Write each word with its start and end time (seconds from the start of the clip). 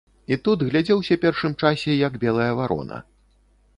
І 0.35 0.37
тут 0.47 0.63
глядзеўся 0.69 1.17
першым 1.27 1.53
часе 1.65 1.99
як 2.07 2.19
белая 2.27 2.51
варона. 2.61 2.97